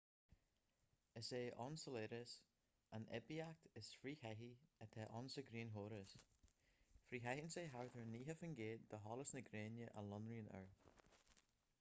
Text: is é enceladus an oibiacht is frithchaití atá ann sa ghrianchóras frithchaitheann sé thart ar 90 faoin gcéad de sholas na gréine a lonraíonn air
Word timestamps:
is 1.19 1.27
é 1.39 1.41
enceladus 1.65 2.31
an 2.97 3.03
oibiacht 3.17 3.67
is 3.81 3.89
frithchaití 3.99 4.49
atá 4.87 5.05
ann 5.21 5.29
sa 5.35 5.43
ghrianchóras 5.51 6.15
frithchaitheann 7.11 7.53
sé 7.59 7.65
thart 7.77 7.99
ar 8.05 8.09
90 8.17 8.37
faoin 8.43 8.57
gcéad 8.63 8.89
de 8.95 9.03
sholas 9.07 9.35
na 9.37 9.45
gréine 9.53 9.93
a 10.03 10.07
lonraíonn 10.11 10.53
air 10.65 10.75